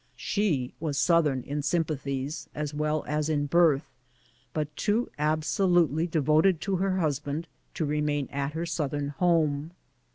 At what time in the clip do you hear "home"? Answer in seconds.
9.09-9.73